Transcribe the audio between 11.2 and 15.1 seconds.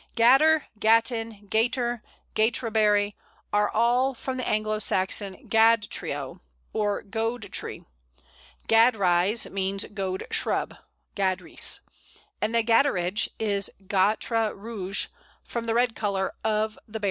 riis), and Gatteridge is gaitre rouge,